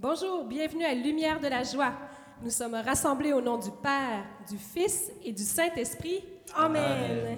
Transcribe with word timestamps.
Bonjour, 0.00 0.44
bienvenue 0.44 0.84
à 0.84 0.94
Lumière 0.94 1.40
de 1.40 1.48
la 1.48 1.64
joie. 1.64 1.92
Nous 2.40 2.50
sommes 2.50 2.76
rassemblés 2.76 3.32
au 3.32 3.40
nom 3.40 3.58
du 3.58 3.70
Père, 3.82 4.24
du 4.48 4.56
Fils 4.56 5.10
et 5.24 5.32
du 5.32 5.42
Saint-Esprit. 5.42 6.22
Amen. 6.54 7.36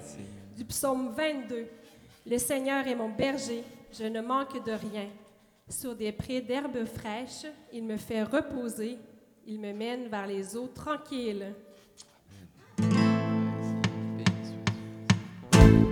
Du 0.55 0.63
psaume 0.65 1.11
22. 1.17 1.65
Le 2.27 2.37
Seigneur 2.37 2.85
est 2.85 2.93
mon 2.93 3.09
berger, 3.09 3.63
je 3.91 4.03
ne 4.03 4.21
manque 4.21 4.63
de 4.63 4.73
rien. 4.73 5.07
Sur 5.67 5.95
des 5.95 6.11
prés 6.11 6.41
d'herbes 6.41 6.85
fraîches, 6.85 7.51
il 7.73 7.83
me 7.83 7.97
fait 7.97 8.21
reposer, 8.21 8.99
il 9.47 9.59
me 9.59 9.73
mène 9.73 10.07
vers 10.07 10.27
les 10.27 10.55
eaux 10.55 10.67
tranquilles. 10.67 11.55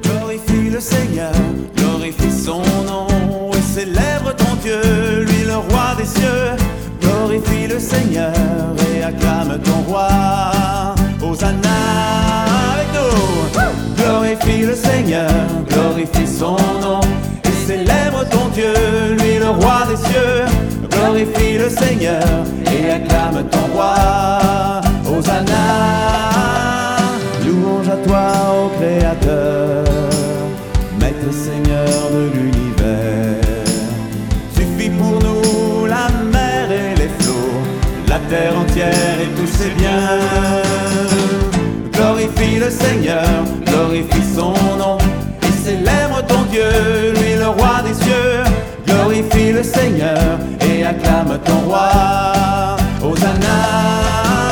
Glorifie 0.03 0.69
le 0.69 0.79
Seigneur, 0.79 1.33
glorifie 1.75 2.31
son 2.31 2.61
nom 2.83 3.51
et 3.53 3.61
célèbre 3.61 4.35
Dieu, 4.61 5.25
lui 5.27 5.43
le 5.45 5.57
roi 5.57 5.95
des 5.97 6.05
cieux. 6.05 6.55
Glorifie 7.01 7.67
le 7.67 7.79
Seigneur 7.79 8.33
et 8.93 9.03
acclame 9.03 9.57
ton 9.63 9.81
roi. 9.87 10.07
Hosanna 11.21 11.69
avec. 12.73 12.89
Glorifie 13.95 14.65
le 14.65 14.75
Seigneur, 14.75 15.29
glorifie 15.69 16.27
son 16.27 16.57
nom 16.81 17.01
et 17.43 17.67
célèbre 17.67 18.25
ton 18.29 18.47
Dieu, 18.53 18.73
lui 19.19 19.37
le 19.39 19.49
roi 19.49 19.85
des 19.89 19.97
cieux. 19.97 20.45
Glorifie 20.89 21.57
le 21.57 21.69
Seigneur 21.69 22.23
et 22.65 22.91
acclame 22.91 23.43
ton 23.49 23.73
roi. 23.73 24.81
Hosanna. 25.05 25.63
Louange 27.45 27.89
à 27.89 27.97
toi, 28.07 28.31
ô 28.53 28.69
Créateur, 28.79 29.85
Maître 30.99 31.31
Seigneur 31.31 32.11
de 32.11 32.29
l'univers. 32.33 33.38
Terre 38.29 38.57
entière 38.57 39.17
et 39.21 39.27
tous 39.35 39.47
ses 39.47 39.69
biens. 39.71 40.19
Glorifie 41.91 42.59
le 42.59 42.69
Seigneur, 42.69 43.25
glorifie 43.65 44.27
son 44.35 44.53
nom, 44.77 44.97
et 45.41 45.65
célèbre 45.65 46.21
ton 46.27 46.43
Dieu, 46.51 46.69
lui 47.19 47.33
le 47.35 47.47
roi 47.47 47.81
des 47.85 47.93
cieux. 47.93 48.43
Glorifie 48.85 49.51
le 49.51 49.63
Seigneur 49.63 50.21
et 50.61 50.85
acclame 50.85 51.39
ton 51.43 51.59
roi. 51.67 52.77
Hosanna, 53.01 53.57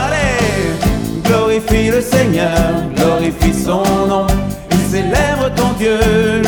allez, 0.05 0.73
glorifie 1.23 1.89
le 1.91 2.01
Seigneur, 2.01 2.57
glorifie 2.95 3.53
son 3.53 3.83
nom. 4.07 4.27
Il 4.71 4.91
célèbre 4.91 5.51
ton 5.55 5.71
Dieu, 5.77 5.99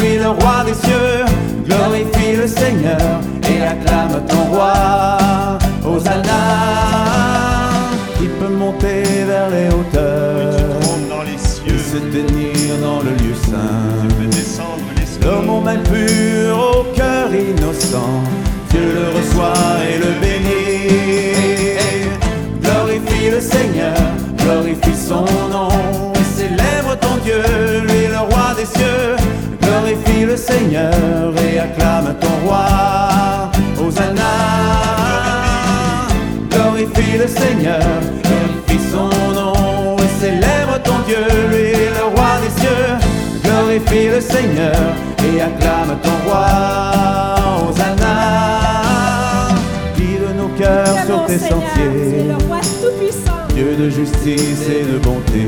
lui 0.01 0.17
le 0.17 0.29
roi 0.29 0.63
des 0.65 0.73
cieux. 0.73 1.25
Glorifie 1.65 2.35
le 2.35 2.47
Seigneur 2.47 3.21
et 3.47 3.61
acclame 3.61 4.25
ton 4.27 4.43
roi. 4.55 5.18
Saint. 13.45 14.09
L'homme 15.21 15.49
au 15.49 15.61
même 15.61 15.83
pur, 15.83 16.57
au 16.57 16.83
Seigneur 44.59 44.93
et 45.23 45.41
acclame 45.41 45.97
ton 46.03 46.29
roi. 46.29 46.45
Hosanna. 47.69 49.47
Guide 49.95 50.35
nos 50.37 50.49
cœurs 50.49 51.05
sur 51.05 51.25
tes 51.25 51.37
Seigneur, 51.37 51.61
sentiers. 51.61 52.23
le 52.27 52.45
roi 52.45 52.59
tout-puissant. 52.81 53.47
Dieu 53.53 53.75
de 53.77 53.89
justice 53.89 54.67
et 54.69 54.83
de 54.83 54.97
bonté. 54.97 55.47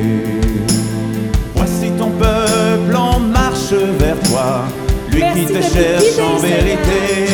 Voici 1.56 1.92
ton 1.98 2.10
peuple 2.12 2.96
en 2.96 3.20
marche 3.20 3.74
vers 4.00 4.20
toi, 4.30 4.64
lui 5.12 5.20
Merci 5.22 5.40
qui 5.40 5.46
te 5.54 5.62
cherche 5.62 6.20
en 6.20 6.40
Seigneur. 6.40 6.60
vérité. 6.60 7.28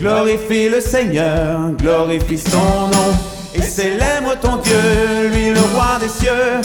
Glorifie 0.00 0.68
le 0.68 0.80
Seigneur, 0.80 1.70
glorifie 1.78 2.38
son 2.38 2.88
nom, 2.88 3.12
et 3.54 3.62
célèbre 3.62 4.36
ton 4.42 4.56
Dieu, 4.56 5.28
lui 5.32 5.50
le 5.50 5.60
roi 5.74 5.98
des 6.00 6.08
cieux. 6.08 6.60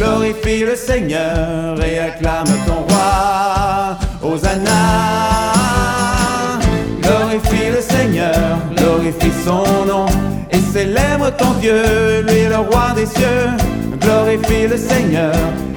Glorifie 0.00 0.64
le 0.64 0.76
Seigneur 0.76 1.76
et 1.84 1.98
acclame 1.98 2.46
ton 2.66 2.86
roi. 2.88 3.98
Hosanna. 4.22 4.70
Glorifie 7.02 7.68
le 7.70 7.82
Seigneur, 7.82 8.34
glorifie 8.74 9.30
son 9.44 9.84
nom, 9.84 10.06
et 10.50 10.58
célèbre 10.72 11.30
ton 11.36 11.52
Dieu, 11.60 12.22
lui 12.22 12.46
le 12.48 12.56
roi 12.56 12.92
des 12.96 13.04
cieux. 13.04 13.50
Glorifie 14.00 14.68
le 14.68 14.78
Seigneur 14.78 15.34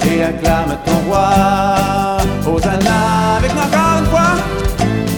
et 0.10 0.24
acclame 0.24 0.78
ton 0.86 1.00
roi. 1.10 2.16
Hosanna, 2.48 3.40
avec 3.40 3.52
encore 3.52 4.00
une 4.00 4.06
fois. 4.06 4.36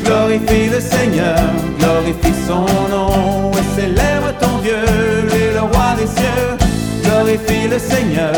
Glorifie 0.03 0.67
le 0.67 0.79
Seigneur, 0.79 1.37
glorifie 1.77 2.33
son 2.47 2.65
nom, 2.89 3.51
et 3.51 3.79
célèbre 3.79 4.33
ton 4.39 4.57
Dieu, 4.63 4.81
lui 5.29 5.53
le 5.53 5.61
roi 5.61 5.93
des 5.95 6.07
cieux. 6.07 6.57
Glorifie 7.03 7.67
le 7.67 7.77
Seigneur 7.77 8.33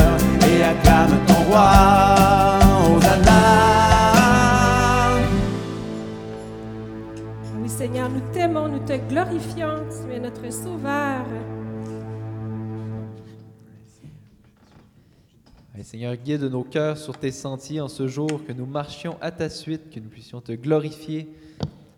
et 0.78 0.88
acclame 0.88 1.26
ton 1.26 1.44
roi. 1.50 2.60
Hosanna. 2.96 3.42
Oui, 7.62 7.70
Seigneur, 7.70 8.10
nous 8.10 8.22
t'aimons, 8.34 8.68
nous 8.68 8.86
te 8.86 8.98
glorifions. 9.10 9.86
Tu 9.90 10.14
es 10.14 10.20
notre 10.20 10.52
Sauveur. 10.52 11.26
Seigneur, 15.84 16.16
guide 16.18 16.44
nos 16.44 16.64
cœurs 16.64 16.98
sur 16.98 17.18
tes 17.18 17.32
sentiers 17.32 17.80
en 17.80 17.88
ce 17.88 18.08
jour, 18.08 18.44
que 18.46 18.52
nous 18.52 18.66
marchions 18.66 19.16
à 19.22 19.32
ta 19.32 19.50
suite, 19.50 19.90
que 19.90 20.02
nous 20.02 20.10
puissions 20.10 20.42
te 20.42 20.52
glorifier 20.52 21.30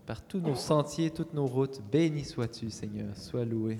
par 0.05 0.21
tous 0.21 0.39
nos 0.39 0.53
sentiers, 0.53 1.09
toutes 1.09 1.33
nos 1.33 1.47
routes. 1.47 1.81
Béni 1.91 2.23
sois-tu, 2.23 2.69
Seigneur, 2.69 3.15
sois 3.15 3.45
loué. 3.45 3.79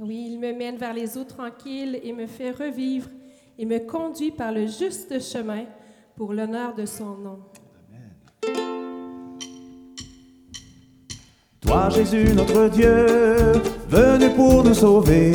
Oui, 0.00 0.28
il 0.32 0.40
me 0.40 0.52
mène 0.52 0.76
vers 0.76 0.92
les 0.92 1.16
eaux 1.16 1.24
tranquilles 1.24 2.00
et 2.02 2.12
me 2.12 2.26
fait 2.26 2.50
revivre. 2.50 3.08
Il 3.56 3.68
me 3.68 3.78
conduit 3.78 4.32
par 4.32 4.50
le 4.50 4.66
juste 4.66 5.20
chemin 5.20 5.64
pour 6.16 6.32
l'honneur 6.32 6.74
de 6.74 6.86
son 6.86 7.16
nom. 7.16 7.38
Toi 11.60 11.88
Jésus 11.90 12.34
notre 12.34 12.68
Dieu, 12.68 13.52
venu 13.88 14.30
pour 14.30 14.64
nous 14.64 14.74
sauver, 14.74 15.32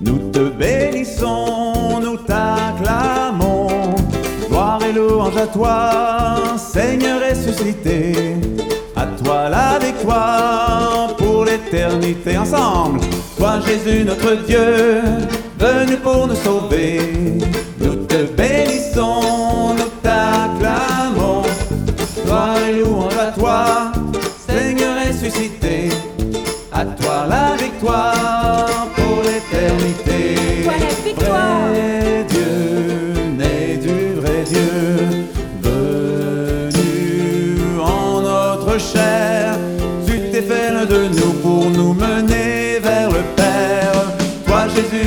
nous 0.00 0.30
te 0.30 0.48
bénissons, 0.50 2.00
nous 2.00 2.16
t'acclamons. 2.16 3.68
Gloire 4.48 4.80
et 4.84 4.92
louange 4.92 5.36
à 5.36 5.46
toi, 5.48 6.56
Seigneur 6.56 7.20
ressuscité, 7.28 8.36
à 8.94 9.06
toi 9.06 9.48
la 9.48 9.78
victoire 9.80 11.16
pour 11.16 11.44
l'éternité 11.44 12.38
ensemble. 12.38 13.00
Toi 13.36 13.60
Jésus 13.66 14.04
notre 14.04 14.36
Dieu, 14.46 15.02
venu 15.62 15.96
pour 15.98 16.26
nous 16.26 16.34
sauver, 16.34 16.98
nous 17.78 17.94
te 18.06 18.24
bénissons, 18.24 19.41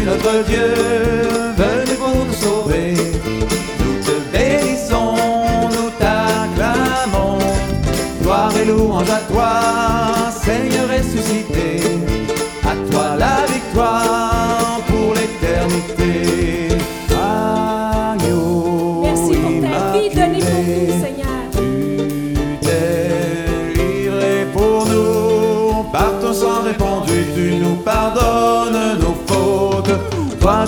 notre 0.04 0.44
Dieu, 0.46 0.74
venu 1.58 1.96
pour 1.98 2.26
nous 2.26 2.34
sauver, 2.34 2.94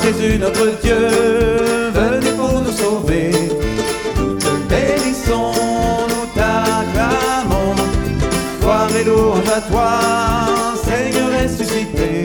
Jésus, 0.08 0.40
notre 0.40 0.68
Dieu, 0.82 0.96
venu 1.94 2.32
pour 2.38 2.62
nous 2.62 2.72
sauver. 2.72 3.30
Nous 4.16 4.36
te 4.36 4.50
bénissons, 4.70 5.52
nous 6.08 6.28
t'acclamons. 6.34 7.76
Gloire 8.62 8.88
et 8.98 9.04
louange 9.04 9.50
à 9.54 9.60
toi, 9.70 9.90
Seigneur 10.82 11.30
ressuscité. 11.44 12.24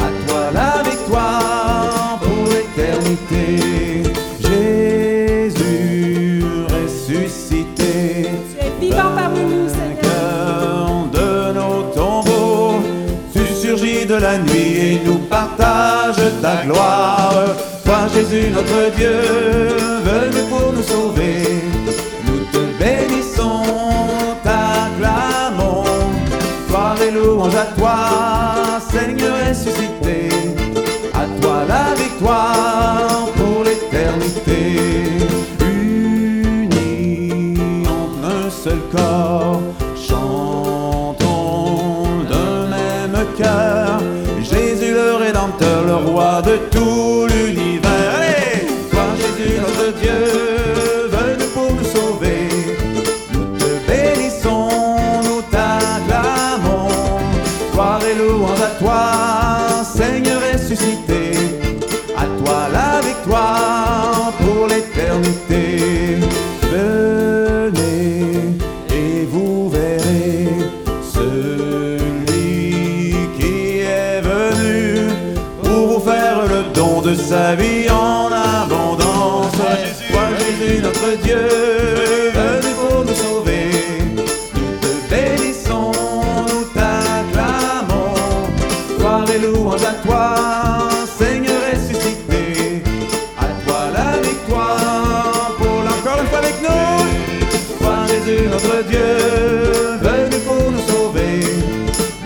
À 0.00 0.08
toi 0.26 0.50
la 0.52 0.82
victoire 0.90 2.18
pour 2.20 2.46
l'éternité. 2.52 4.02
Jésus 4.40 6.42
ressuscité. 6.68 8.26
Tu 8.50 8.56
es 8.58 8.72
vivant 8.80 9.12
parmi 9.14 9.42
nous, 9.42 9.68
Seigneur. 9.68 11.06
De 11.12 11.52
nos 11.52 11.82
tombeaux, 11.94 12.80
tu 13.32 13.46
surgis 13.54 14.04
de 14.04 14.16
la 14.16 14.36
nuit 14.38 14.78
et 14.80 15.00
nous 15.04 15.18
ta 16.42 16.64
gloire. 16.64 17.56
Toi, 17.84 18.00
Jésus, 18.14 18.50
notre 18.50 18.94
Dieu, 18.96 19.18
venu 20.04 20.40
pour 20.50 20.72
nous 20.72 20.82
sauver, 20.82 21.62
nous 22.26 22.44
te 22.52 22.58
bénissons, 22.78 23.62
t'acclamons. 24.44 25.84
Gloire 26.68 27.02
et 27.02 27.10
louange 27.10 27.54
à 27.54 27.66
toi, 27.78 27.96
Seigneur 28.90 29.34
ressuscité. 29.48 30.28
À 31.14 31.24
toi 31.40 31.64
la 31.66 31.94
victoire 31.94 33.28
pour 33.36 33.64
l'éternité. 33.64 34.62
Unis 35.60 37.54
en 37.88 38.08
un 38.24 38.50
seul 38.50 38.80
corps, 38.92 39.62
notre 98.58 98.82
Dieu, 98.88 99.98
venu 100.00 100.40
pour 100.44 100.70
nous 100.70 100.80
sauver. 100.80 101.40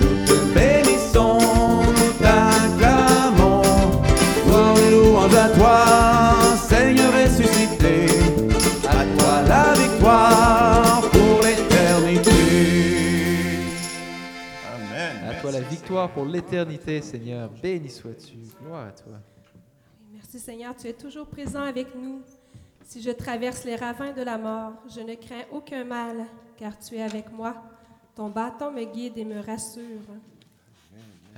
Nous 0.00 0.24
te 0.26 0.54
bénissons, 0.54 1.38
nous 1.38 2.12
t'acclamons. 2.20 3.62
Gloire 4.46 4.78
et 4.78 4.90
louange 4.90 5.34
à 5.34 5.48
toi, 5.50 5.84
Seigneur 6.68 7.12
ressuscité. 7.12 8.06
À 8.88 9.04
toi 9.18 9.42
la 9.46 9.72
victoire 9.74 11.02
pour 11.10 11.42
l'éternité. 11.42 12.30
Amen. 14.74 15.28
À 15.28 15.40
toi 15.40 15.50
la 15.52 15.60
victoire 15.60 16.10
pour 16.10 16.24
l'éternité, 16.24 17.02
Seigneur. 17.02 17.50
Béni 17.62 17.90
sois-tu. 17.90 18.36
Gloire 18.64 18.86
à 18.86 18.92
toi. 18.92 19.14
Merci 20.12 20.38
Seigneur, 20.38 20.74
tu 20.76 20.88
es 20.88 20.92
toujours 20.94 21.26
présent 21.26 21.62
avec 21.62 21.94
nous. 21.94 22.22
Si 22.92 23.00
je 23.00 23.10
traverse 23.10 23.64
les 23.64 23.74
ravins 23.74 24.12
de 24.12 24.20
la 24.20 24.36
mort, 24.36 24.74
je 24.94 25.00
ne 25.00 25.14
crains 25.14 25.44
aucun 25.50 25.82
mal, 25.82 26.26
car 26.58 26.78
tu 26.78 26.96
es 26.96 27.02
avec 27.02 27.32
moi. 27.32 27.56
Ton 28.14 28.28
bâton 28.28 28.70
me 28.70 28.84
guide 28.84 29.16
et 29.16 29.24
me 29.24 29.40
rassure. 29.40 30.02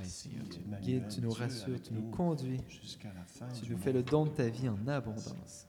Seigneur, 0.03 0.43
tu 0.51 0.59
nous 0.67 0.77
guides, 0.79 1.09
tu 1.09 1.21
nous 1.21 1.31
rassures, 1.31 1.81
tu 1.81 1.95
nous 1.95 2.11
conduis. 2.11 2.61
Tu 3.63 3.71
nous 3.71 3.79
fais 3.79 3.93
le 3.93 4.03
don 4.03 4.25
de 4.25 4.31
ta 4.31 4.49
vie 4.49 4.69
en 4.69 4.89
abondance. 4.89 5.69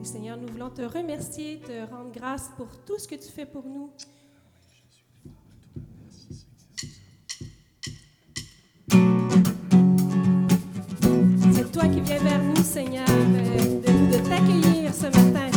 Et 0.00 0.04
Seigneur, 0.06 0.38
nous 0.38 0.48
voulons 0.48 0.70
te 0.70 0.80
remercier, 0.80 1.60
te 1.60 1.90
rendre 1.90 2.10
grâce 2.10 2.50
pour 2.56 2.68
tout 2.86 2.98
ce 2.98 3.06
que 3.06 3.16
tu 3.16 3.30
fais 3.30 3.44
pour 3.44 3.66
nous. 3.66 3.90
C'est 11.52 11.70
toi 11.70 11.86
qui 11.86 12.00
viens 12.00 12.18
vers 12.18 12.42
nous, 12.42 12.62
Seigneur, 12.62 13.06
de 13.06 13.92
nous 13.92 14.10
de 14.10 14.26
t'accueillir 14.26 14.71
ce 14.92 15.06
matin. 15.06 15.48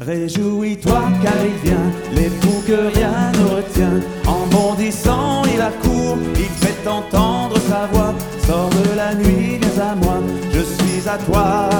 Réjouis-toi 0.00 1.02
car 1.22 1.34
il 1.44 1.68
vient, 1.68 1.90
l'époux 2.14 2.62
que 2.66 2.94
rien 2.94 3.32
ne 3.38 3.56
retient. 3.56 4.00
En 4.26 4.46
bondissant, 4.46 5.42
il 5.52 5.60
accourt, 5.60 6.18
il 6.34 6.50
fait 6.62 6.88
entendre 6.88 7.56
sa 7.68 7.86
voix. 7.92 8.14
Sors 8.46 8.70
de 8.70 8.96
la 8.96 9.14
nuit, 9.14 9.58
viens 9.60 9.84
à 9.92 9.94
moi, 9.94 10.18
je 10.52 10.60
suis 10.60 11.08
à 11.08 11.18
toi 11.18 11.70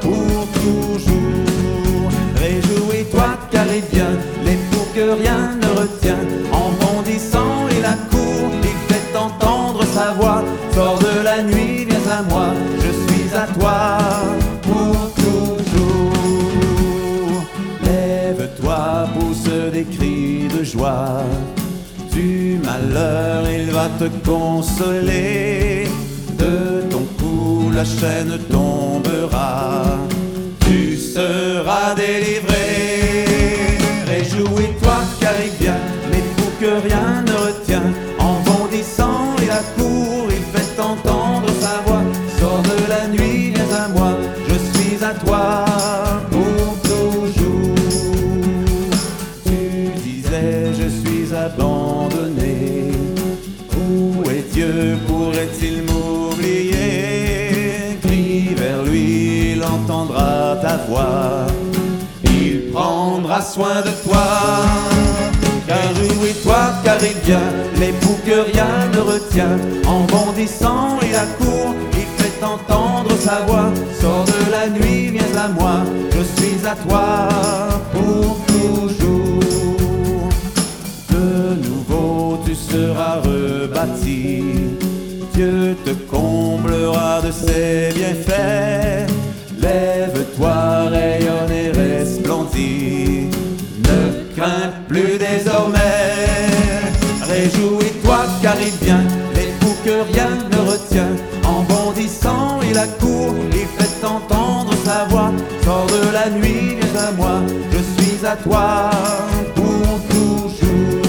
pour 0.00 0.46
toujours. 0.62 2.10
Réjouis-toi 2.36 3.28
car 3.50 3.66
il 3.66 3.84
vient, 3.94 4.16
l'époux 4.44 4.86
que 4.94 5.10
rien 5.22 5.56
ne 5.56 5.67
Il 23.50 23.70
va 23.70 23.88
te 23.98 24.08
consoler. 24.28 25.84
De 26.38 26.82
ton 26.90 27.04
cou, 27.18 27.70
la 27.74 27.84
chaîne 27.84 28.38
tombera. 28.50 29.98
Tu 30.60 30.96
seras 30.96 31.94
délivré. 31.94 32.37
Il 62.24 62.70
prendra 62.72 63.40
soin 63.42 63.82
de 63.82 63.90
toi. 64.06 64.26
Car 65.66 65.94
jouis-toi, 65.94 66.56
car 66.82 66.96
il 67.02 67.18
vient, 67.26 67.50
l'époux 67.78 68.18
que 68.24 68.40
rien 68.52 68.88
ne 68.94 69.00
retient. 69.00 69.58
En 69.86 70.00
bondissant, 70.04 70.98
il 71.02 71.14
accourt, 71.14 71.74
il 71.92 72.06
fait 72.16 72.42
entendre 72.42 73.14
sa 73.20 73.40
voix. 73.46 73.70
Sors 74.00 74.24
de 74.24 74.50
la 74.50 74.68
nuit, 74.68 75.10
viens 75.10 75.36
à 75.44 75.48
moi, 75.48 75.82
je 76.10 76.22
suis 76.40 76.66
à 76.66 76.74
toi 76.74 77.28
pour 77.92 78.38
toujours. 78.46 80.28
De 81.10 81.68
nouveau, 81.68 82.40
tu 82.46 82.54
seras 82.54 83.16
rebâti. 83.16 84.42
Dieu 85.34 85.76
te 85.84 85.90
comblera 86.10 87.20
de 87.20 87.30
ses 87.30 87.92
bienfaits. 87.94 89.12
Lève-toi, 89.60 90.67
plus 94.98 95.18
désormais. 95.18 95.78
Réjouis-toi 97.22 98.18
car 98.42 98.56
il 98.60 98.84
vient, 98.84 99.04
l'époux 99.34 99.76
que 99.84 100.02
rien 100.12 100.30
ne 100.50 100.70
retient. 100.70 101.12
En 101.44 101.62
bondissant, 101.62 102.60
il 102.68 102.76
accourt, 102.76 103.34
il 103.52 103.66
fait 103.76 104.04
entendre 104.04 104.72
sa 104.84 105.04
voix. 105.04 105.32
Sors 105.64 105.86
de 105.86 106.12
la 106.12 106.30
nuit, 106.30 106.76
viens 106.80 107.02
à 107.08 107.12
moi, 107.12 107.40
je 107.70 108.02
suis 108.02 108.26
à 108.26 108.36
toi 108.36 108.90
pour 109.54 110.00
toujours. 110.08 111.02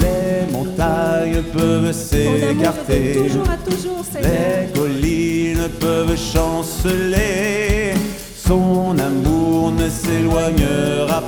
Les 0.00 0.52
montagnes 0.52 1.42
peuvent 1.52 1.92
s'écarter. 1.92 3.14
de 3.14 3.22
toujours 3.28 3.50
à 3.50 3.70
toujours, 3.70 4.04
Seigneur. 4.10 4.32
Les 4.32 4.78
collines 4.78 5.68
peuvent 5.80 6.18
chanceler, 6.18 7.94
son 8.34 8.96
amour 8.98 9.72
ne 9.72 9.88
s'éloignera 9.88 11.20
pas, 11.20 11.25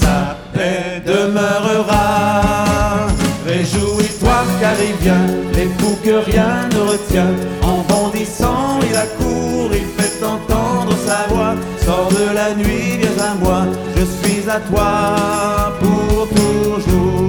sa 0.00 0.18
paix 0.52 1.02
demeurera. 1.06 2.06
Réjouis-toi 3.46 4.38
car 4.60 4.76
il 4.88 4.96
vient, 5.04 5.26
l'époux 5.54 5.96
que 6.04 6.16
rien 6.30 6.54
ne 6.72 6.80
retient, 6.92 7.32
en 7.62 7.78
bondissant 7.90 8.80
il 8.88 8.96
accourt, 8.96 9.70
il 9.72 9.88
fait 9.96 10.16
entendre 10.24 10.94
sa 11.06 11.20
voix, 11.32 11.54
sors 11.84 12.08
de 12.08 12.26
la 12.34 12.48
nuit, 12.54 12.98
viens 13.00 13.18
à 13.30 13.32
moi, 13.44 13.60
je 13.96 14.04
suis 14.04 14.42
à 14.48 14.58
toi 14.70 14.90
pour 15.80 16.28
toujours. 16.28 17.28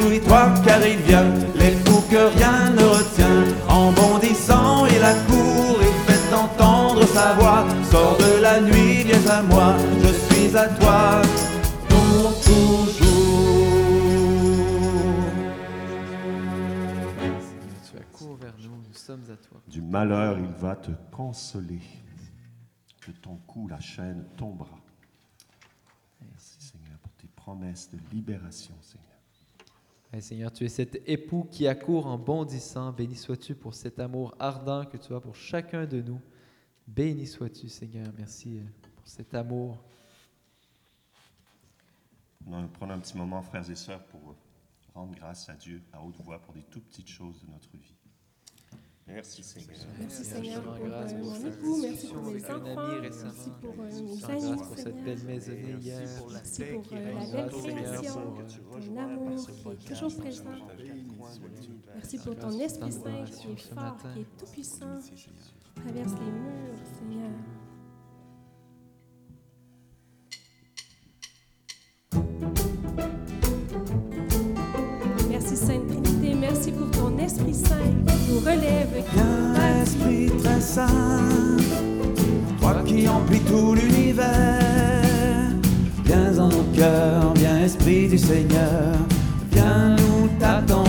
Réjouis-toi 0.00 0.42
car 0.64 0.80
il 0.86 1.00
vient, 1.08 1.30
l'époux 1.56 2.02
que 2.10 2.22
rien 2.36 2.58
ne 2.76 2.84
retient. 2.96 3.40
En 3.68 3.92
bondissant, 3.92 4.59
suis 10.50 10.58
à 10.58 10.68
toi 10.68 11.22
pour 11.88 12.40
toujours. 12.42 13.00
Seigneur, 17.40 17.80
tu 17.88 17.96
accours 17.96 18.36
vers 18.36 18.54
nous, 18.58 18.76
nous 18.76 18.94
sommes 18.94 19.22
à 19.30 19.36
toi. 19.36 19.60
Du 19.68 19.80
malheur, 19.80 20.38
il 20.38 20.46
va 20.46 20.76
te 20.76 20.90
consoler. 21.12 21.80
De 23.06 23.12
ton 23.12 23.36
cou, 23.46 23.66
la 23.68 23.80
chaîne 23.80 24.24
tombera. 24.36 24.78
Merci 26.20 26.60
Seigneur 26.60 26.98
pour 26.98 27.12
tes 27.12 27.28
promesses 27.28 27.90
de 27.90 27.98
libération, 28.12 28.74
Seigneur. 28.80 29.06
Hey, 30.12 30.22
Seigneur, 30.22 30.52
tu 30.52 30.64
es 30.64 30.68
cet 30.68 31.00
époux 31.08 31.46
qui 31.50 31.66
accourt 31.68 32.06
en 32.06 32.18
bondissant. 32.18 32.92
Béni 32.92 33.14
sois-tu 33.14 33.54
pour 33.54 33.74
cet 33.74 34.00
amour 34.00 34.34
ardent 34.38 34.84
que 34.84 34.96
tu 34.96 35.14
as 35.14 35.20
pour 35.20 35.36
chacun 35.36 35.86
de 35.86 36.02
nous. 36.02 36.20
Béni 36.86 37.26
sois-tu, 37.26 37.68
Seigneur. 37.68 38.06
Merci 38.18 38.58
euh, 38.58 38.62
pour 38.96 39.06
cet 39.06 39.34
amour. 39.34 39.82
On 42.46 42.50
va 42.50 42.68
prendre 42.68 42.92
un 42.92 42.98
petit 42.98 43.16
moment, 43.16 43.42
frères 43.42 43.68
et 43.70 43.76
sœurs, 43.76 44.04
pour 44.06 44.34
rendre 44.94 45.14
grâce 45.14 45.48
à 45.48 45.54
Dieu 45.54 45.82
à 45.92 46.02
haute 46.02 46.16
voix 46.20 46.38
pour 46.40 46.54
des 46.54 46.62
tout 46.62 46.80
petites 46.80 47.08
choses 47.08 47.40
de 47.42 47.50
notre 47.50 47.70
vie. 47.76 47.94
Merci 49.14 49.42
Seigneur. 49.42 49.76
Merci 49.98 50.24
Seigneur, 50.24 50.62
pour 50.62 50.74
euh, 50.74 51.08
mon 51.22 51.46
époux, 51.46 51.78
merci 51.82 52.06
pour 52.06 52.22
mes 52.22 52.44
enfants, 52.44 53.00
merci 53.00 53.50
pour 53.60 53.74
euh, 53.80 53.90
mes 53.90 54.24
amis, 54.24 54.62
cette 54.76 55.04
belle 55.04 55.22
maisonnée 55.24 55.72
hier. 55.80 56.08
Merci 56.32 56.62
pour 56.64 56.84
euh, 56.92 57.12
la 57.14 57.26
belle 57.26 57.50
création, 57.50 58.22
pour, 58.22 58.76
euh, 58.76 58.80
ton 58.80 58.96
amour 58.96 59.46
qui 59.46 59.86
est 59.86 59.88
toujours 59.88 60.16
présent. 60.16 60.44
Merci 61.94 62.18
pour 62.18 62.36
ton 62.36 62.58
Esprit 62.60 62.92
Saint 62.92 63.24
qui 63.24 63.48
est 63.48 63.74
fort, 63.74 63.96
qui 64.14 64.20
est 64.20 64.36
tout-puissant, 64.38 64.98
qui 65.00 65.30
traverse 65.74 66.12
les 66.12 66.30
murs, 66.30 66.78
Seigneur. 66.98 67.30
Relève. 78.44 79.04
Esprit 79.82 80.30
très 80.42 80.60
saint, 80.60 80.86
toi 82.60 82.82
qui 82.84 83.08
emplis 83.08 83.40
tout 83.40 83.74
l'univers. 83.74 84.26
Viens 86.04 86.38
en 86.38 86.48
nos 86.48 86.64
cœurs, 86.74 87.32
viens, 87.36 87.58
Esprit 87.60 88.08
du 88.08 88.18
Seigneur. 88.18 88.96
Viens, 89.52 89.96
nous 89.96 90.28
t'attendons. 90.38 90.79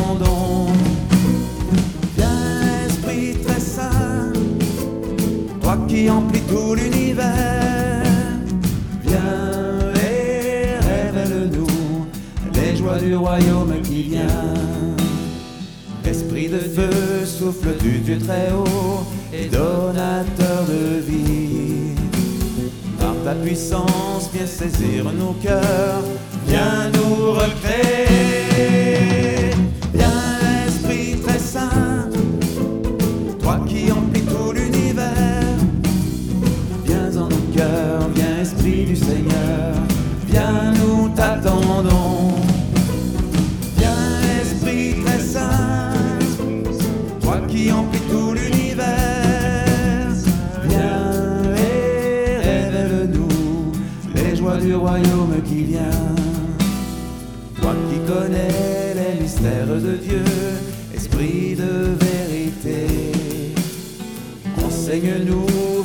De 16.52 16.60
feu, 16.60 17.26
souffle 17.26 17.76
du 17.82 18.00
Dieu 18.00 18.20
très 18.20 18.52
haut 18.52 19.06
et 19.34 19.46
donateur 19.46 20.66
de 20.68 21.00
vie. 21.00 21.96
Par 23.00 23.16
ta 23.24 23.34
puissance, 23.36 24.30
viens 24.34 24.46
saisir 24.46 25.06
nos 25.14 25.32
cœurs, 25.42 26.04
viens 26.46 26.90
nous 26.94 27.32
recréer. 27.32 29.41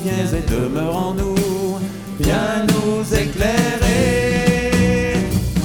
Viens 0.02 0.38
et 0.38 0.42
demeure 0.50 0.96
en 0.96 1.14
nous, 1.14 1.78
viens 2.20 2.64
nous 2.68 3.14
éclairer. 3.14 4.72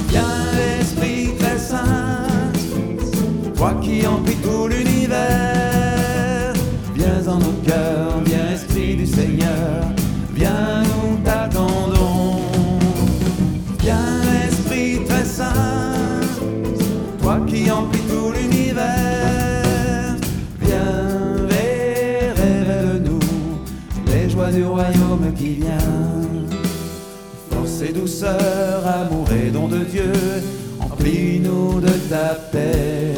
Viens, 0.08 0.80
Esprit 0.80 1.34
très 1.38 1.58
saint, 1.58 2.26
toi 3.56 3.74
qui 3.82 4.06
emplis 4.06 4.41
douceur, 28.02 28.84
amour 28.84 29.28
et 29.30 29.50
don 29.50 29.68
de 29.68 29.84
Dieu, 29.84 30.12
emplis-nous 30.80 31.80
de 31.80 31.92
ta 32.10 32.34
paix. 32.50 33.14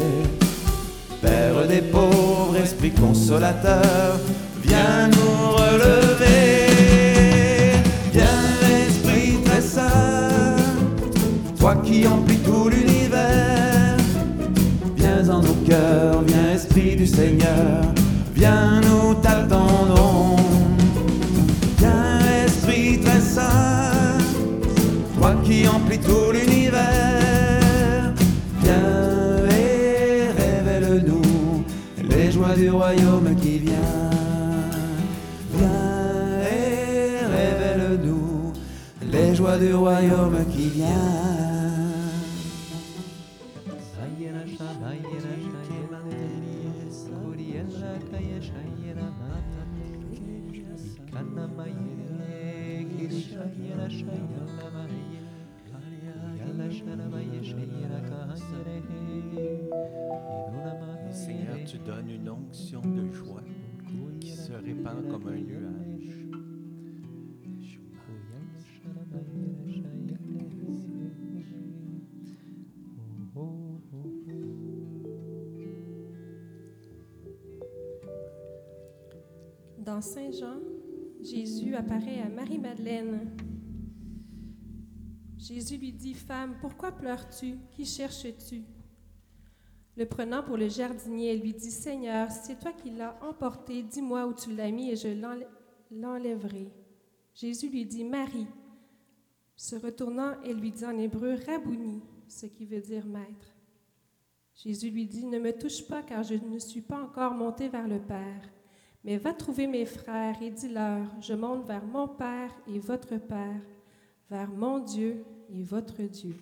Père 1.23 1.67
des 1.67 1.81
pauvres, 1.81 2.55
esprit 2.63 2.91
consolateur, 2.91 4.19
viens 4.63 5.07
nous 5.07 5.55
relever. 5.61 6.67
Viens, 8.13 8.43
Esprit 8.87 9.39
très 9.43 9.61
saint, 9.61 10.55
toi 11.59 11.75
qui 11.83 12.05
emplis 12.05 12.37
tout 12.45 12.69
l'univers. 12.69 13.97
Viens 14.95 15.27
en 15.29 15.41
nos 15.41 15.59
cœurs, 15.67 16.21
viens, 16.27 16.53
Esprit 16.53 16.95
du 16.95 17.07
Seigneur, 17.07 17.81
viens 18.35 18.84
qui 25.45 25.67
emplis 25.67 25.99
tout 25.99 26.31
l'univers, 26.33 28.13
viens 28.61 29.45
et 29.47 30.29
révèle-nous 30.41 31.63
les 32.09 32.31
joies 32.31 32.55
du 32.55 32.69
royaume 32.69 33.35
qui 33.35 33.59
vient. 33.59 34.09
Viens 35.53 36.41
et 36.51 37.25
révèle-nous 37.37 38.53
les 39.11 39.35
joies 39.35 39.57
du 39.57 39.73
royaume 39.73 40.45
qui 40.51 40.69
vient. 40.69 41.54
de 62.55 63.11
joie 63.11 63.43
qui 64.21 64.31
se 64.31 64.53
répand 64.53 65.05
comme 65.09 65.27
un 65.27 65.35
nuage. 65.35 66.25
Dans 79.77 80.01
Saint 80.01 80.31
Jean, 80.31 80.59
Jésus 81.21 81.75
apparaît 81.75 82.21
à 82.21 82.29
Marie-Madeleine. 82.29 83.31
Jésus 85.37 85.77
lui 85.77 85.91
dit, 85.91 86.13
Femme, 86.13 86.55
pourquoi 86.61 86.93
pleures-tu? 86.93 87.57
Qui 87.71 87.85
cherches-tu 87.85 88.63
le 89.97 90.05
prenant 90.05 90.43
pour 90.43 90.57
le 90.57 90.67
jardinier, 90.67 91.31
elle 91.33 91.39
lui 91.41 91.53
dit, 91.53 91.71
Seigneur, 91.71 92.29
c'est 92.29 92.59
toi 92.59 92.73
qui 92.73 92.89
l'as 92.89 93.17
emporté, 93.23 93.81
dis-moi 93.81 94.25
où 94.25 94.33
tu 94.33 94.53
l'as 94.53 94.71
mis 94.71 94.91
et 94.91 94.95
je 94.95 95.07
l'enlè- 95.07 95.47
l'enlèverai. 95.91 96.69
Jésus 97.33 97.69
lui 97.69 97.85
dit, 97.85 98.03
Marie. 98.03 98.47
Se 99.55 99.77
retournant, 99.77 100.33
elle 100.43 100.57
lui 100.59 100.71
dit 100.71 100.85
en 100.85 100.97
hébreu, 100.97 101.35
Rabouni, 101.47 102.01
ce 102.27 102.45
qui 102.45 102.65
veut 102.65 102.81
dire 102.81 103.05
maître. 103.05 103.55
Jésus 104.53 104.89
lui 104.89 105.05
dit, 105.05 105.25
Ne 105.25 105.39
me 105.39 105.51
touche 105.53 105.87
pas, 105.87 106.01
car 106.01 106.23
je 106.23 106.35
ne 106.35 106.59
suis 106.59 106.81
pas 106.81 107.01
encore 107.01 107.33
monté 107.33 107.69
vers 107.69 107.87
le 107.87 107.99
Père. 107.99 108.49
Mais 109.05 109.17
va 109.17 109.33
trouver 109.33 109.67
mes 109.67 109.85
frères 109.85 110.41
et 110.41 110.49
dis-leur, 110.49 111.07
Je 111.21 111.33
monte 111.33 111.65
vers 111.65 111.85
mon 111.85 112.07
Père 112.07 112.51
et 112.67 112.79
votre 112.79 113.17
Père, 113.17 113.61
vers 114.29 114.49
mon 114.51 114.79
Dieu 114.79 115.23
et 115.49 115.61
votre 115.63 116.01
Dieu. 116.03 116.35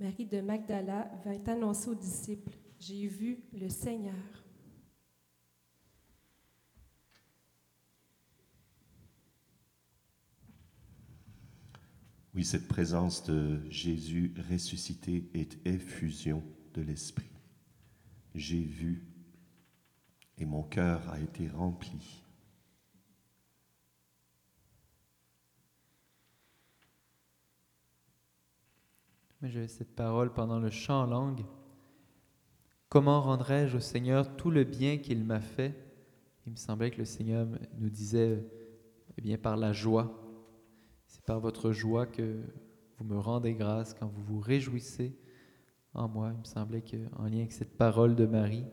Marie 0.00 0.24
de 0.24 0.40
Magdala 0.40 1.10
vint 1.26 1.52
annoncer 1.52 1.90
aux 1.90 1.94
disciples, 1.94 2.56
J'ai 2.78 3.06
vu 3.06 3.44
le 3.52 3.68
Seigneur. 3.68 4.14
Oui, 12.34 12.46
cette 12.46 12.66
présence 12.66 13.24
de 13.24 13.60
Jésus 13.68 14.32
ressuscité 14.50 15.28
est 15.34 15.58
effusion 15.66 16.42
de 16.72 16.80
l'Esprit. 16.80 17.28
J'ai 18.34 18.62
vu 18.62 19.06
et 20.38 20.46
mon 20.46 20.62
cœur 20.62 21.10
a 21.10 21.20
été 21.20 21.46
rempli. 21.48 22.22
Mais 29.40 29.48
j'avais 29.48 29.68
cette 29.68 29.94
parole 29.94 30.32
pendant 30.32 30.58
le 30.58 30.68
chant 30.68 31.02
en 31.02 31.06
langue. 31.06 31.44
Comment 32.90 33.22
rendrai-je 33.22 33.78
au 33.78 33.80
Seigneur 33.80 34.36
tout 34.36 34.50
le 34.50 34.64
bien 34.64 34.98
qu'il 34.98 35.24
m'a 35.24 35.40
fait? 35.40 35.74
Il 36.46 36.52
me 36.52 36.56
semblait 36.56 36.90
que 36.90 36.98
le 36.98 37.06
Seigneur 37.06 37.46
nous 37.78 37.88
disait, 37.88 38.44
eh 39.16 39.20
bien, 39.22 39.38
par 39.38 39.56
la 39.56 39.72
joie. 39.72 40.12
C'est 41.06 41.24
par 41.24 41.40
votre 41.40 41.72
joie 41.72 42.06
que 42.06 42.40
vous 42.98 43.04
me 43.04 43.18
rendez 43.18 43.54
grâce, 43.54 43.94
quand 43.94 44.08
vous 44.08 44.22
vous 44.22 44.40
réjouissez 44.40 45.16
en 45.94 46.06
moi. 46.06 46.32
Il 46.34 46.40
me 46.40 46.44
semblait 46.44 46.82
qu'en 46.82 47.24
lien 47.24 47.38
avec 47.38 47.52
cette 47.52 47.78
parole 47.78 48.16
de 48.16 48.26
Marie, 48.26 48.66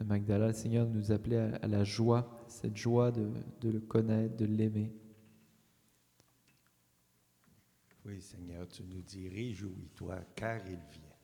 de 0.00 0.04
Magdala, 0.04 0.48
le 0.48 0.52
Seigneur 0.52 0.86
nous 0.86 1.12
appelait 1.12 1.52
à, 1.62 1.66
la 1.66 1.82
joie, 1.82 2.44
cette 2.46 2.76
joie 2.76 3.10
de 3.10 3.70
le 3.70 3.80
connaître, 3.80 4.36
de 4.36 4.44
l'aimer. 4.44 4.92
Oui, 8.04 8.20
Seigneur, 8.20 8.68
tu 8.68 8.82
nous 8.84 9.00
dis, 9.00 9.28
réjouis-toi, 9.28 10.16
car 10.36 10.58
il 10.66 10.76
vient. 10.76 11.14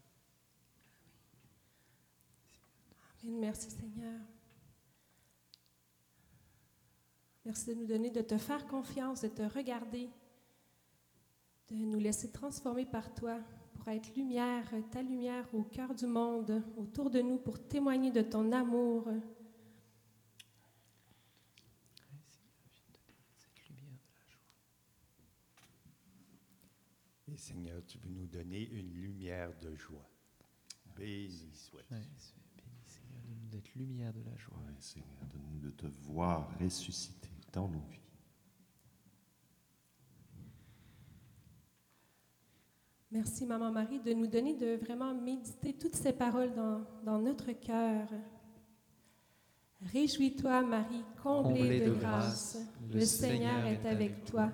Amen. 3.22 3.40
Merci 3.40 3.70
Seigneur. 3.70 4.20
Merci 7.44 7.74
de 7.74 7.74
nous 7.74 7.86
donner, 7.86 8.10
de 8.10 8.22
te 8.22 8.38
faire 8.38 8.66
confiance, 8.66 9.22
de 9.22 9.28
te 9.28 9.42
regarder, 9.42 10.08
de 11.68 11.74
nous 11.74 11.98
laisser 11.98 12.30
transformer 12.30 12.86
par 12.86 13.12
toi 13.14 13.38
pour 13.74 13.88
être 13.88 14.14
lumière, 14.14 14.70
ta 14.90 15.02
lumière 15.02 15.46
au 15.54 15.62
cœur 15.62 15.94
du 15.94 16.06
monde, 16.06 16.62
autour 16.76 17.10
de 17.10 17.20
nous, 17.20 17.38
pour 17.38 17.58
témoigner 17.66 18.10
de 18.10 18.22
ton 18.22 18.52
amour. 18.52 19.08
Et 27.26 27.29
Seigneur, 27.40 27.82
tu 27.86 27.96
veux 27.98 28.10
nous 28.10 28.26
donner 28.26 28.68
une 28.68 28.92
lumière 28.92 29.50
de 29.62 29.74
joie. 29.74 30.06
Béni. 30.94 31.50
Ouais, 31.72 31.82
béni 31.90 32.04
Seigneur, 32.84 33.22
de 33.24 33.34
nous 33.34 33.48
d'être 33.48 33.74
lumière 33.74 34.12
de 34.12 34.20
la 34.22 34.36
joie. 34.36 34.58
Oui, 34.66 34.74
Seigneur, 34.78 35.08
donne-nous 35.32 35.58
de 35.58 35.70
te 35.70 35.86
voir 35.86 36.50
ressuscité 36.60 37.30
dans 37.50 37.66
nos 37.66 37.80
vies. 37.88 37.98
Merci, 43.10 43.46
Maman 43.46 43.72
Marie, 43.72 44.00
de 44.00 44.12
nous 44.12 44.26
donner 44.26 44.54
de 44.54 44.76
vraiment 44.76 45.14
méditer 45.14 45.72
toutes 45.72 45.96
ces 45.96 46.12
paroles 46.12 46.52
dans, 46.52 46.84
dans 47.04 47.18
notre 47.18 47.52
cœur. 47.52 48.06
Réjouis-toi, 49.80 50.62
Marie, 50.62 51.04
comblée 51.22 51.80
de 51.80 51.94
grâce. 51.94 52.58
Le 52.92 53.00
Seigneur 53.00 53.64
est 53.64 53.86
avec 53.86 54.26
toi. 54.26 54.52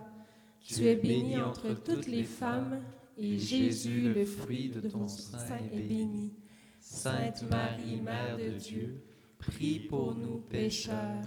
Tu 0.67 0.85
es 0.87 0.97
bénie 0.97 1.39
entre 1.39 1.75
toutes 1.83 2.07
les 2.07 2.25
femmes, 2.25 2.81
et 3.19 3.39
Jésus, 3.39 4.13
le 4.13 4.25
fruit 4.25 4.69
de 4.69 4.81
ton 4.89 5.07
sein, 5.09 5.39
est 5.73 5.79
béni. 5.79 6.33
Sainte 6.81 7.45
Marie, 7.51 8.01
Mère 8.03 8.37
de 8.37 8.51
Dieu, 8.59 9.03
prie 9.39 9.81
pour 9.81 10.15
nous 10.15 10.39
pécheurs, 10.39 11.23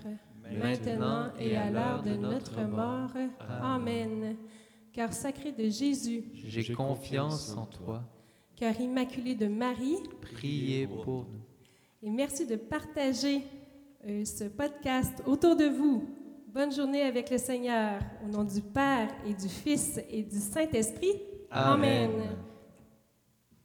maintenant 0.52 1.32
et 1.39 1.56
à 1.56 1.71
l'heure 1.71 2.04
de 2.04 2.15
notre 2.15 2.62
mort. 2.63 3.12
Amen. 3.62 4.36
Cœur 4.91 5.13
sacré 5.13 5.52
de 5.52 5.69
Jésus, 5.69 6.23
J'ai 6.34 6.73
confiance 6.73 7.56
en 7.56 7.65
toi. 7.65 8.04
cœur 8.56 8.80
immaculé 8.80 9.36
de 9.36 9.47
Marie, 9.47 9.97
Priez 10.21 10.86
pour 10.88 11.25
nous. 11.32 11.41
et 12.04 12.10
merci 12.10 12.45
de 12.45 12.56
partager 12.56 13.43
euh, 14.08 14.25
ce 14.25 14.45
podcast 14.45 15.21
autour 15.25 15.56
de 15.56 15.65
vous. 15.65 16.04
Bonne 16.52 16.72
journée 16.72 17.04
avec 17.04 17.30
le 17.30 17.38
Seigneur, 17.38 18.00
au 18.26 18.28
nom 18.28 18.44
du 18.44 18.60
Père 18.60 19.08
et 19.24 19.36
du 19.36 19.48
Fils 19.48 20.02
et 20.10 20.24
du 20.24 20.40
Saint-Esprit. 20.40 21.22
Amen. 21.52 22.10
Amen. 22.10 22.49